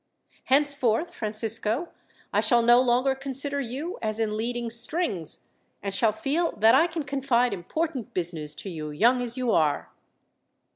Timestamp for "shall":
2.41-2.63, 5.93-6.11